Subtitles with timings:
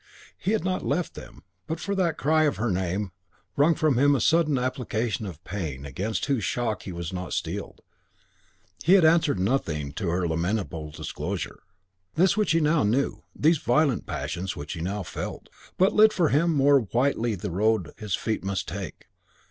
[0.35, 1.43] He had not left them.
[1.67, 3.11] But for that cry of her name
[3.55, 7.81] wrung from him by sudden application of pain against whose shock he was not steeled,
[8.83, 11.59] he had answered nothing to her lamentable disclosure.
[12.15, 16.29] This which he now knew, these violent passions which now he felt, but lit for
[16.29, 19.05] him more whitely the road his feet must take.